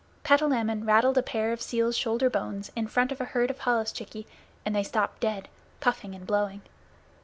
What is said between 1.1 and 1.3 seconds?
a